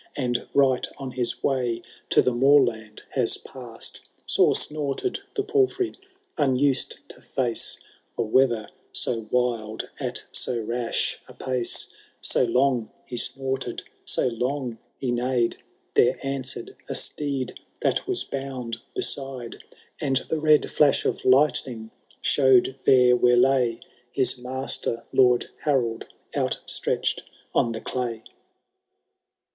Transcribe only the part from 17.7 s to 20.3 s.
that was bound beside, And